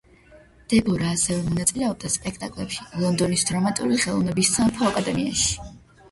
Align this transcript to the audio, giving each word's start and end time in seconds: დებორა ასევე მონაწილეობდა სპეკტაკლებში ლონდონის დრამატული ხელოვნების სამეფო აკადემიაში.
დებორა 0.71 1.09
ასევე 1.15 1.41
მონაწილეობდა 1.49 2.09
სპეკტაკლებში 2.13 2.87
ლონდონის 3.01 3.43
დრამატული 3.49 3.99
ხელოვნების 4.05 4.49
სამეფო 4.55 4.89
აკადემიაში. 4.93 5.69